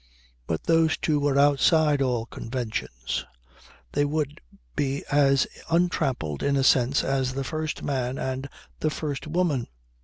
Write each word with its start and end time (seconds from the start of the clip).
But 0.47 0.63
those 0.63 0.97
two 0.97 1.19
were 1.19 1.37
outside 1.37 2.01
all 2.01 2.25
conventions. 2.25 3.23
They 3.91 4.03
would 4.03 4.41
be 4.75 5.05
as 5.11 5.45
untrammelled 5.69 6.41
in 6.41 6.55
a 6.57 6.63
sense 6.63 7.03
as 7.03 7.33
the 7.35 7.43
first 7.43 7.83
man 7.83 8.17
and 8.17 8.49
the 8.79 8.89
first 8.89 9.27
woman. 9.27 9.67